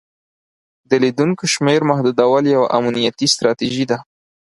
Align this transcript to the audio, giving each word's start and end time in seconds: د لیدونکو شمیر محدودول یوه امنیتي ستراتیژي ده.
د 0.89 0.91
لیدونکو 1.03 1.43
شمیر 1.53 1.81
محدودول 1.89 2.43
یوه 2.55 2.67
امنیتي 2.79 3.27
ستراتیژي 3.33 3.85
ده. 3.91 3.97